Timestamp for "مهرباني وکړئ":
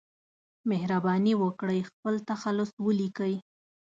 0.69-1.79